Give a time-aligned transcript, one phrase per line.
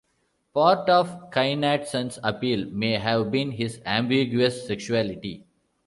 [0.55, 5.45] Part of Kynaston's appeal may have been his ambiguous sexuality.